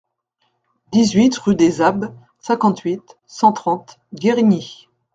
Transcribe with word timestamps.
dix-huit 0.91 1.37
rue 1.37 1.53
des 1.55 1.79
Abbes, 1.79 2.11
cinquante-huit, 2.39 3.19
cent 3.27 3.51
trente, 3.51 3.99
Guérigny 4.15 4.89